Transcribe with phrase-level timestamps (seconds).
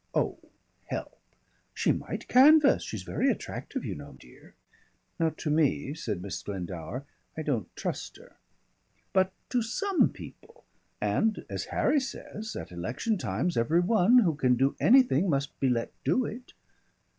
[0.15, 0.39] "Oh,
[0.87, 1.19] help!"
[1.75, 2.81] "She might canvass.
[2.81, 4.55] She's very attractive, you know, dear."
[5.19, 7.05] "Not to me," said Miss Glendower.
[7.37, 8.37] "I don't trust her."
[9.13, 10.65] "But to some people.
[10.99, 15.69] And as Harry says, at election times every one who can do anything must be
[15.69, 16.53] let do it.